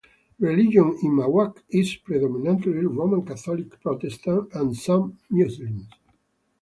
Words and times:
Religion 0.39 0.97
in 1.03 1.11
Mawab 1.13 1.59
is 1.69 1.95
predominantly 1.97 2.71
Roman 2.73 3.23
Catholic, 3.23 3.79
Protestant, 3.81 4.51
and 4.55 4.75
some 4.75 5.19
Muslims. 5.29 5.89